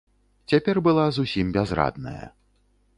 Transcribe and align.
Цяпер 0.53 0.75
была 0.89 1.05
зусім 1.19 1.55
бязрадная. 1.59 2.25